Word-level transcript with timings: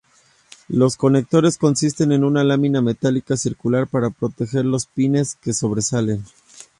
Los 0.69 0.97
conectores 0.97 1.59
consisten 1.59 2.11
en 2.11 2.23
una 2.23 2.43
lámina 2.43 2.81
metálica 2.81 3.37
circular 3.37 3.85
para 3.85 4.09
proteger 4.09 4.65
los 4.65 4.87
pines 4.87 5.35
que 5.35 5.53
sobresalen. 5.53 6.23